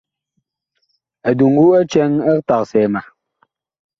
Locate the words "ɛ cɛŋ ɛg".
1.79-2.39